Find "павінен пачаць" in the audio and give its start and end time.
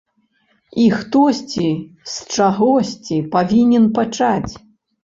3.39-4.53